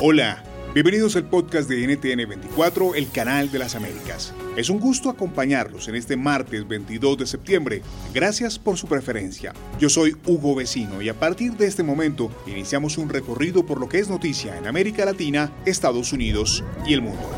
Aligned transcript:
Hola, 0.00 0.44
bienvenidos 0.74 1.16
al 1.16 1.24
podcast 1.24 1.68
de 1.68 1.84
NTN 1.84 2.28
24, 2.28 2.94
el 2.94 3.10
canal 3.10 3.50
de 3.50 3.58
las 3.58 3.74
Américas. 3.74 4.32
Es 4.56 4.70
un 4.70 4.78
gusto 4.78 5.10
acompañarlos 5.10 5.88
en 5.88 5.96
este 5.96 6.16
martes 6.16 6.68
22 6.68 7.18
de 7.18 7.26
septiembre. 7.26 7.82
Gracias 8.14 8.60
por 8.60 8.78
su 8.78 8.86
preferencia. 8.86 9.52
Yo 9.80 9.88
soy 9.88 10.16
Hugo 10.24 10.54
Vecino 10.54 11.02
y 11.02 11.08
a 11.08 11.18
partir 11.18 11.54
de 11.54 11.66
este 11.66 11.82
momento 11.82 12.30
iniciamos 12.46 12.96
un 12.96 13.08
recorrido 13.08 13.66
por 13.66 13.80
lo 13.80 13.88
que 13.88 13.98
es 13.98 14.08
noticia 14.08 14.56
en 14.56 14.68
América 14.68 15.04
Latina, 15.04 15.50
Estados 15.66 16.12
Unidos 16.12 16.62
y 16.86 16.94
el 16.94 17.02
mundo. 17.02 17.28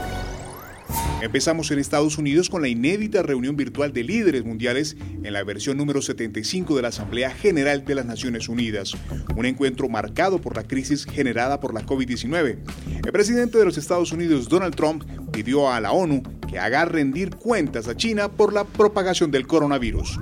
Empezamos 1.22 1.70
en 1.70 1.78
Estados 1.78 2.16
Unidos 2.16 2.48
con 2.48 2.62
la 2.62 2.68
inédita 2.68 3.22
reunión 3.22 3.54
virtual 3.54 3.92
de 3.92 4.02
líderes 4.02 4.42
mundiales 4.42 4.96
en 5.22 5.32
la 5.34 5.44
versión 5.44 5.76
número 5.76 6.00
75 6.00 6.74
de 6.74 6.82
la 6.82 6.88
Asamblea 6.88 7.30
General 7.30 7.84
de 7.84 7.94
las 7.94 8.06
Naciones 8.06 8.48
Unidas, 8.48 8.94
un 9.36 9.44
encuentro 9.44 9.90
marcado 9.90 10.40
por 10.40 10.56
la 10.56 10.62
crisis 10.62 11.04
generada 11.04 11.60
por 11.60 11.74
la 11.74 11.82
COVID-19. 11.82 12.58
El 13.04 13.12
presidente 13.12 13.58
de 13.58 13.66
los 13.66 13.76
Estados 13.76 14.12
Unidos, 14.12 14.48
Donald 14.48 14.74
Trump, 14.74 15.04
pidió 15.30 15.70
a 15.70 15.78
la 15.80 15.92
ONU 15.92 16.22
que 16.48 16.58
haga 16.58 16.86
rendir 16.86 17.36
cuentas 17.36 17.86
a 17.86 17.94
China 17.94 18.30
por 18.30 18.54
la 18.54 18.64
propagación 18.64 19.30
del 19.30 19.46
coronavirus. 19.46 20.18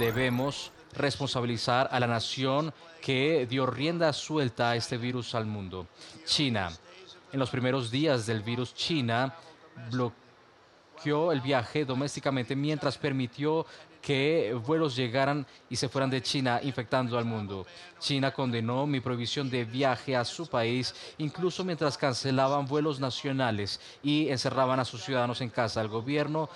Debemos 0.00 0.72
responsabilizar 0.96 1.88
a 1.92 2.00
la 2.00 2.08
nación 2.08 2.74
que 3.00 3.46
dio 3.48 3.66
rienda 3.66 4.12
suelta 4.12 4.70
a 4.70 4.76
este 4.76 4.96
virus 4.96 5.36
al 5.36 5.46
mundo, 5.46 5.86
China. 6.24 6.70
En 7.32 7.38
los 7.38 7.48
primeros 7.48 7.90
días 7.90 8.26
del 8.26 8.42
virus, 8.42 8.74
China 8.74 9.34
bloqueó 9.90 11.32
el 11.32 11.40
viaje 11.40 11.86
domésticamente 11.86 12.54
mientras 12.54 12.98
permitió 12.98 13.64
que 14.02 14.54
vuelos 14.66 14.94
llegaran 14.96 15.46
y 15.70 15.76
se 15.76 15.88
fueran 15.88 16.10
de 16.10 16.20
China 16.20 16.60
infectando 16.62 17.16
al 17.16 17.24
mundo. 17.24 17.66
China 17.98 18.32
condenó 18.32 18.86
mi 18.86 19.00
prohibición 19.00 19.48
de 19.48 19.64
viaje 19.64 20.14
a 20.14 20.26
su 20.26 20.46
país, 20.46 20.94
incluso 21.16 21.64
mientras 21.64 21.96
cancelaban 21.96 22.66
vuelos 22.66 23.00
nacionales 23.00 23.80
y 24.02 24.28
encerraban 24.28 24.78
a 24.80 24.84
sus 24.84 25.02
ciudadanos 25.02 25.40
en 25.40 25.48
casa. 25.48 25.80
El 25.80 25.88
gobierno 25.88 26.50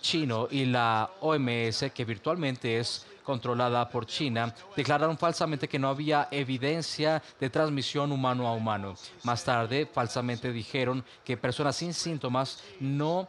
chino 0.00 0.48
y 0.50 0.64
la 0.64 1.10
OMS, 1.20 1.90
que 1.92 2.04
virtualmente 2.06 2.78
es 2.78 3.04
controlada 3.24 3.88
por 3.88 4.06
China, 4.06 4.54
declararon 4.76 5.18
falsamente 5.18 5.68
que 5.68 5.78
no 5.78 5.88
había 5.88 6.28
evidencia 6.30 7.22
de 7.40 7.50
transmisión 7.50 8.12
humano 8.12 8.46
a 8.46 8.52
humano. 8.52 8.94
Más 9.24 9.42
tarde, 9.42 9.88
falsamente 9.92 10.52
dijeron 10.52 11.04
que 11.24 11.36
personas 11.36 11.76
sin 11.76 11.94
síntomas 11.94 12.62
no 12.78 13.28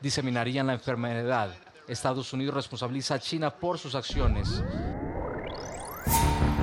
diseminarían 0.00 0.68
la 0.68 0.74
enfermedad. 0.74 1.50
Estados 1.86 2.32
Unidos 2.32 2.54
responsabiliza 2.54 3.14
a 3.16 3.18
China 3.18 3.50
por 3.50 3.78
sus 3.78 3.94
acciones. 3.94 4.62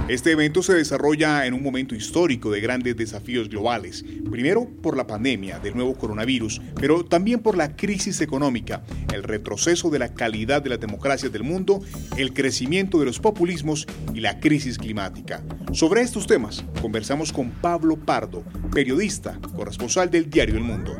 Este 0.08 0.32
evento 0.32 0.64
se 0.64 0.74
desarrolla 0.74 1.46
en 1.46 1.54
un 1.54 1.62
momento 1.62 1.94
histórico 1.94 2.50
de 2.50 2.62
grandes 2.62 2.96
desafíos 2.96 3.50
globales. 3.50 4.06
Primero 4.32 4.66
por 4.82 4.96
la 4.96 5.06
pandemia 5.06 5.60
del 5.60 5.76
nuevo 5.76 5.96
coronavirus, 5.96 6.62
pero 6.80 7.04
también 7.04 7.42
por 7.42 7.58
la 7.58 7.76
crisis 7.76 8.22
económica, 8.22 8.86
el 9.14 9.24
retroceso 9.24 9.90
de 9.90 10.00
la 10.00 10.14
calidad 10.14 10.62
de 10.62 10.70
las 10.70 10.80
democracias 10.80 11.34
del 11.34 11.44
mundo, 11.44 11.82
el 12.16 12.34
crecimiento 12.34 13.00
de 13.00 13.06
los 13.06 13.20
populismos 13.20 13.86
y 14.14 14.22
la 14.22 14.40
crisis 14.40 14.78
climática. 14.78 15.44
Sobre 15.74 16.04
estos 16.04 16.26
temas 16.26 16.64
conversamos 16.82 17.34
con 17.34 17.52
Pablo 17.52 17.98
Pardo, 17.98 18.46
periodista, 18.72 19.38
corresponsal 19.58 20.10
del 20.10 20.30
diario 20.30 20.56
El 20.56 20.64
Mundo. 20.64 20.96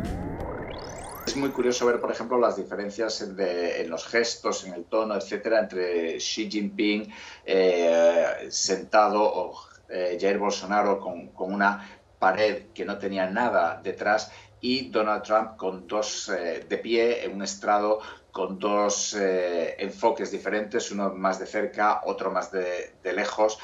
Muy 1.38 1.52
curioso 1.52 1.86
ver, 1.86 2.00
por 2.00 2.12
ejemplo, 2.12 2.40
las 2.40 2.56
diferencias 2.56 3.22
en 3.22 3.90
los 3.92 4.08
gestos, 4.08 4.66
en 4.66 4.74
el 4.74 4.86
tono, 4.86 5.16
etcétera, 5.16 5.60
entre 5.60 6.18
Xi 6.18 6.50
Jinping 6.50 7.14
eh, 7.46 8.48
sentado 8.50 9.22
o 9.22 9.56
eh, 9.88 10.18
Jair 10.20 10.40
Bolsonaro 10.40 11.00
con, 11.00 11.32
una 11.36 12.02
pared 12.18 12.70
que 12.74 12.86
no 12.86 12.98
tenía 12.98 13.30
nada 13.30 13.80
detrás 13.84 14.32
y 14.62 14.90
Donald 14.90 15.22
Trump 15.22 15.58
con 15.58 15.86
dos 15.86 16.30
eh, 16.30 16.66
de 16.68 16.78
pie 16.80 17.24
en 17.24 17.36
un 17.36 17.44
estrado 17.44 18.00
con 18.32 18.58
dos 18.58 19.16
enfoques 19.18 20.32
diferentes, 20.32 20.92
uno 20.92 21.12
más 21.12 21.40
de 21.40 21.48
cerca, 21.48 22.02
otro 22.06 22.30
más 22.30 22.52
de, 22.52 22.94
lejos. 23.04 23.58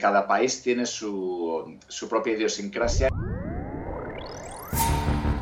cada 0.00 0.26
país 0.26 0.62
tiene 0.62 0.84
su 0.84 1.78
propia 2.08 2.32
idiosincrasia. 2.32 3.08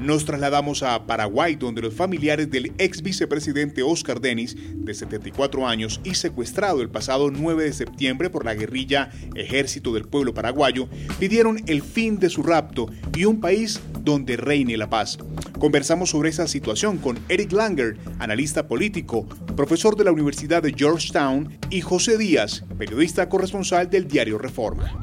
Nos 0.04 0.26
trasladamos 0.26 0.82
a 0.82 1.06
Paraguay, 1.06 1.54
donde 1.54 1.80
los 1.80 1.94
familiares 1.94 2.50
del 2.50 2.74
ex 2.76 3.00
vicepresidente 3.00 3.82
Oscar 3.82 4.20
Denis, 4.20 4.54
de 4.54 4.92
74 4.92 5.66
años 5.66 5.98
y 6.04 6.14
secuestrado 6.14 6.82
el 6.82 6.90
pasado 6.90 7.30
9 7.30 7.64
de 7.64 7.72
septiembre 7.72 8.28
por 8.28 8.44
la 8.44 8.54
guerrilla 8.54 9.08
Ejército 9.34 9.94
del 9.94 10.04
Pueblo 10.04 10.34
Paraguayo, 10.34 10.90
pidieron 11.18 11.62
el 11.68 11.80
fin 11.80 12.18
de 12.18 12.28
su 12.28 12.42
rapto 12.42 12.86
y 13.16 13.24
un 13.24 13.40
país 13.40 13.80
donde 14.02 14.36
reine 14.36 14.76
la 14.76 14.90
paz. 14.90 15.16
Conversamos 15.58 16.10
sobre 16.10 16.28
esa 16.28 16.48
situación 16.48 16.98
con 16.98 17.18
Eric 17.30 17.52
Langer, 17.52 17.96
analista 18.18 18.68
político, 18.68 19.26
profesor 19.56 19.96
de 19.96 20.04
la 20.04 20.12
Universidad 20.12 20.62
de 20.62 20.74
Georgetown, 20.74 21.58
y 21.70 21.80
José 21.80 22.18
Díaz, 22.18 22.62
periodista 22.76 23.30
corresponsal 23.30 23.88
del 23.88 24.06
diario 24.06 24.36
Reforma 24.36 24.98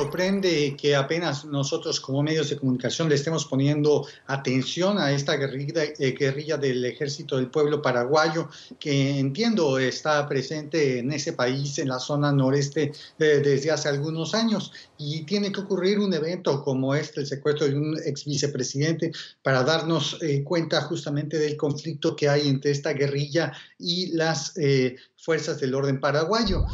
sorprende 0.00 0.76
que 0.80 0.96
apenas 0.96 1.44
nosotros 1.44 2.00
como 2.00 2.22
medios 2.22 2.48
de 2.48 2.56
comunicación 2.56 3.08
le 3.08 3.16
estemos 3.16 3.44
poniendo 3.44 4.06
atención 4.26 4.98
a 4.98 5.12
esta 5.12 5.36
guerrilla, 5.36 5.84
eh, 5.84 6.16
guerrilla, 6.18 6.56
del 6.56 6.82
ejército 6.86 7.36
del 7.36 7.48
pueblo 7.48 7.82
paraguayo, 7.82 8.48
que 8.78 9.18
entiendo 9.18 9.78
está 9.78 10.26
presente 10.26 11.00
en 11.00 11.12
ese 11.12 11.34
país, 11.34 11.78
en 11.78 11.88
la 11.88 11.98
zona 11.98 12.32
noreste, 12.32 12.92
eh, 13.18 13.42
desde 13.44 13.70
hace 13.70 13.90
algunos 13.90 14.32
años. 14.34 14.72
Y 14.96 15.24
tiene 15.24 15.52
que 15.52 15.60
ocurrir 15.60 15.98
un 15.98 16.14
evento 16.14 16.62
como 16.64 16.94
este, 16.94 17.20
el 17.20 17.26
secuestro 17.26 17.66
de 17.66 17.74
un 17.74 17.98
ex 18.02 18.24
vicepresidente, 18.24 19.12
para 19.42 19.62
darnos 19.64 20.16
eh, 20.22 20.42
cuenta 20.42 20.80
justamente 20.82 21.38
del 21.38 21.58
conflicto 21.58 22.16
que 22.16 22.28
hay 22.28 22.48
entre 22.48 22.70
esta 22.70 22.94
guerrilla 22.94 23.52
y 23.78 24.12
las 24.12 24.54
fuerzas 25.16 25.60
del 25.60 25.74
orden 25.74 26.00
paraguayo. 26.00 26.64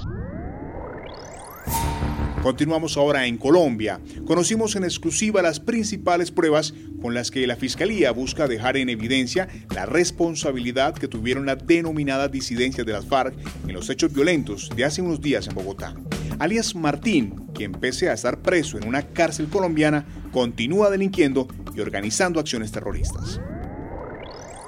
Continuamos 2.42 2.96
ahora 2.96 3.26
en 3.26 3.38
Colombia. 3.38 4.00
Conocimos 4.26 4.76
en 4.76 4.84
exclusiva 4.84 5.42
las 5.42 5.58
principales 5.58 6.30
pruebas 6.30 6.74
con 7.02 7.14
las 7.14 7.30
que 7.30 7.46
la 7.46 7.56
Fiscalía 7.56 8.12
busca 8.12 8.46
dejar 8.46 8.76
en 8.76 8.88
evidencia 8.88 9.48
la 9.74 9.86
responsabilidad 9.86 10.94
que 10.94 11.08
tuvieron 11.08 11.46
las 11.46 11.66
denominadas 11.66 12.30
disidencias 12.30 12.86
de 12.86 12.92
las 12.92 13.06
FARC 13.06 13.34
en 13.66 13.72
los 13.72 13.90
hechos 13.90 14.12
violentos 14.12 14.70
de 14.74 14.84
hace 14.84 15.02
unos 15.02 15.20
días 15.20 15.48
en 15.48 15.54
Bogotá. 15.54 15.94
Alias 16.38 16.74
Martín, 16.74 17.46
quien 17.54 17.72
pese 17.72 18.10
a 18.10 18.12
estar 18.12 18.42
preso 18.42 18.78
en 18.78 18.86
una 18.86 19.02
cárcel 19.02 19.48
colombiana, 19.48 20.04
continúa 20.32 20.90
delinquiendo 20.90 21.48
y 21.74 21.80
organizando 21.80 22.38
acciones 22.38 22.70
terroristas. 22.70 23.40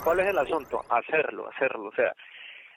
¿Cuál 0.03 0.21
es 0.21 0.29
el 0.29 0.39
asunto? 0.39 0.85
Hacerlo, 0.89 1.49
hacerlo. 1.55 1.89
O 1.89 1.95
sea, 1.95 2.15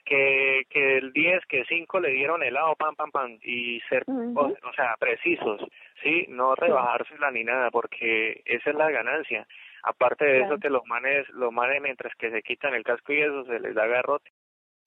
que, 0.04 0.66
que 0.68 0.98
el 0.98 1.12
10, 1.12 1.46
que 1.46 1.64
5 1.64 2.00
le 2.00 2.10
dieron 2.10 2.42
helado, 2.42 2.74
pam, 2.76 2.94
pam, 2.94 3.10
pam, 3.10 3.38
y 3.42 3.80
ser, 3.88 4.04
o, 4.08 4.72
sea, 4.74 4.96
precisos, 4.98 5.60
¿sí? 6.02 6.26
No 6.28 6.54
rebajársela 6.54 7.30
ni 7.30 7.44
nada, 7.44 7.70
porque 7.70 8.42
esa 8.44 8.70
es 8.70 8.76
la 8.76 8.90
ganancia. 8.90 9.46
Aparte 9.84 10.24
de 10.24 10.40
eso, 10.42 10.58
que 10.58 10.70
los 10.70 10.84
manes, 10.86 11.28
los 11.30 11.52
manes 11.52 11.82
mientras 11.82 12.14
que 12.16 12.30
se 12.30 12.42
quitan 12.42 12.74
el 12.74 12.84
casco 12.84 13.12
y 13.12 13.20
eso, 13.20 13.44
se 13.44 13.58
les 13.60 13.74
da 13.74 13.86
garrote. 13.86 14.30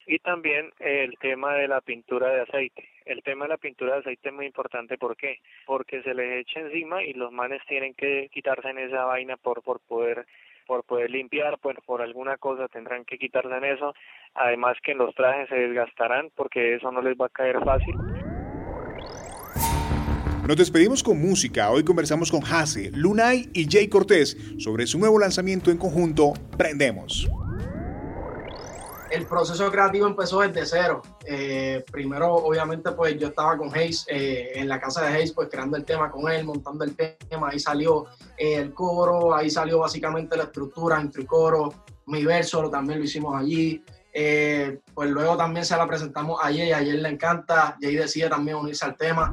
Y 0.06 0.20
también 0.20 0.70
el 0.78 1.18
tema 1.18 1.54
de 1.54 1.66
la 1.66 1.80
pintura 1.80 2.28
de 2.28 2.42
aceite. 2.42 2.88
El 3.04 3.22
tema 3.24 3.44
de 3.44 3.50
la 3.50 3.56
pintura 3.56 3.94
de 3.94 4.00
aceite 4.00 4.28
es 4.28 4.34
muy 4.34 4.46
importante, 4.46 4.96
¿por 4.98 5.16
qué? 5.16 5.40
Porque 5.66 6.02
se 6.02 6.14
les 6.14 6.42
echa 6.42 6.60
encima 6.60 7.02
y 7.02 7.12
los 7.12 7.32
manes 7.32 7.60
tienen 7.66 7.92
que 7.94 8.28
quitarse 8.32 8.68
en 8.68 8.78
esa 8.78 9.04
vaina 9.04 9.36
por, 9.36 9.62
por 9.62 9.80
poder 9.80 10.24
por 10.66 10.84
poder 10.84 11.10
limpiar, 11.10 11.58
por, 11.58 12.02
alguna 12.02 12.36
cosa 12.36 12.68
tendrán 12.68 13.04
que 13.04 13.18
quitarse 13.18 13.54
en 13.54 13.64
eso, 13.64 13.94
además 14.34 14.76
que 14.82 14.94
los 14.94 15.14
trajes 15.14 15.48
se 15.48 15.56
desgastarán 15.56 16.30
porque 16.34 16.74
eso 16.74 16.90
no 16.90 17.00
les 17.02 17.16
va 17.16 17.26
a 17.26 17.30
caer 17.30 17.62
fácil. 17.64 17.94
Nos 20.46 20.56
despedimos 20.56 21.02
con 21.02 21.20
música. 21.20 21.70
Hoy 21.70 21.84
conversamos 21.84 22.30
con 22.30 22.40
Hase, 22.44 22.90
Lunay 22.92 23.50
y 23.52 23.66
Jay 23.68 23.88
Cortés 23.88 24.36
sobre 24.58 24.86
su 24.86 24.98
nuevo 24.98 25.18
lanzamiento 25.18 25.72
en 25.72 25.78
conjunto, 25.78 26.34
Prendemos. 26.56 27.28
El 29.10 29.26
proceso 29.26 29.70
creativo 29.70 30.06
empezó 30.06 30.40
desde 30.40 30.66
cero. 30.66 31.02
Eh, 31.24 31.84
primero, 31.90 32.34
obviamente, 32.34 32.92
pues 32.92 33.16
yo 33.18 33.28
estaba 33.28 33.56
con 33.56 33.72
Hayes 33.74 34.04
eh, 34.08 34.52
en 34.54 34.68
la 34.68 34.80
casa 34.80 35.02
de 35.02 35.14
Hayes, 35.14 35.32
pues 35.32 35.48
creando 35.50 35.76
el 35.76 35.84
tema 35.84 36.10
con 36.10 36.30
él, 36.30 36.44
montando 36.44 36.84
el 36.84 36.96
tema. 36.96 37.50
Ahí 37.50 37.60
salió 37.60 38.06
eh, 38.36 38.54
el 38.54 38.74
coro, 38.74 39.34
ahí 39.34 39.48
salió 39.50 39.78
básicamente 39.80 40.36
la 40.36 40.44
estructura 40.44 41.00
entre 41.00 41.24
coro, 41.24 41.72
mi 42.06 42.24
verso 42.24 42.68
también 42.68 42.98
lo 42.98 43.04
hicimos 43.04 43.36
allí. 43.36 43.82
pues 44.94 45.10
luego 45.10 45.36
también 45.36 45.64
se 45.64 45.76
la 45.76 45.86
presentamos 45.86 46.40
a 46.42 46.46
Jay, 46.46 46.72
a 46.72 46.80
le 46.80 47.08
encanta, 47.08 47.76
Jay 47.80 47.94
decide 47.94 48.28
también 48.28 48.56
unirse 48.56 48.84
al 48.84 48.96
tema. 48.96 49.32